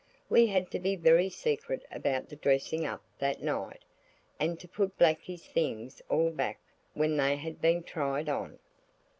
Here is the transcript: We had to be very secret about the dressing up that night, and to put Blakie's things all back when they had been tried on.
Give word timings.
We 0.31 0.47
had 0.47 0.71
to 0.71 0.79
be 0.79 0.95
very 0.95 1.29
secret 1.29 1.85
about 1.91 2.27
the 2.29 2.35
dressing 2.35 2.87
up 2.87 3.03
that 3.19 3.43
night, 3.43 3.83
and 4.39 4.59
to 4.59 4.67
put 4.67 4.97
Blakie's 4.97 5.45
things 5.45 6.01
all 6.09 6.31
back 6.31 6.59
when 6.95 7.17
they 7.17 7.35
had 7.35 7.61
been 7.61 7.83
tried 7.83 8.27
on. 8.27 8.57